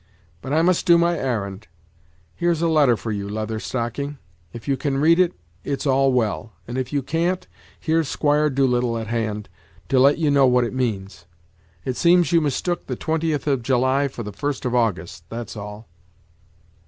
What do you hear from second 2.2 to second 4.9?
Here's a letter for you, Leather Stocking. If you